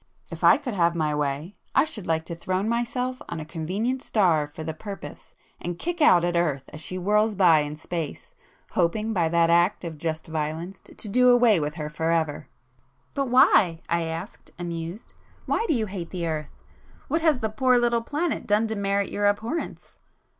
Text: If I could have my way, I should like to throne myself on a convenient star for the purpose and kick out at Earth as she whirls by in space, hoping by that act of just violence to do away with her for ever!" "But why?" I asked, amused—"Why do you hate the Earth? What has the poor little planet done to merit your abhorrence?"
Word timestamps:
If 0.31 0.43
I 0.43 0.57
could 0.57 0.73
have 0.73 0.95
my 0.95 1.13
way, 1.13 1.53
I 1.75 1.83
should 1.83 2.07
like 2.07 2.25
to 2.25 2.33
throne 2.35 2.67
myself 2.67 3.21
on 3.29 3.39
a 3.39 3.45
convenient 3.45 4.01
star 4.01 4.47
for 4.47 4.63
the 4.63 4.73
purpose 4.73 5.35
and 5.61 5.77
kick 5.77 6.01
out 6.01 6.23
at 6.25 6.35
Earth 6.35 6.63
as 6.69 6.81
she 6.81 6.95
whirls 6.95 7.35
by 7.35 7.59
in 7.59 7.75
space, 7.75 8.33
hoping 8.71 9.13
by 9.13 9.29
that 9.29 9.51
act 9.51 9.83
of 9.83 9.99
just 9.99 10.25
violence 10.25 10.79
to 10.79 11.07
do 11.07 11.29
away 11.29 11.59
with 11.59 11.75
her 11.75 11.87
for 11.87 12.09
ever!" 12.09 12.47
"But 13.13 13.29
why?" 13.29 13.81
I 13.89 14.01
asked, 14.05 14.49
amused—"Why 14.57 15.63
do 15.67 15.75
you 15.75 15.85
hate 15.85 16.09
the 16.09 16.25
Earth? 16.25 16.63
What 17.07 17.21
has 17.21 17.41
the 17.41 17.49
poor 17.49 17.77
little 17.77 18.01
planet 18.01 18.47
done 18.47 18.65
to 18.69 18.75
merit 18.75 19.11
your 19.11 19.27
abhorrence?" 19.27 19.99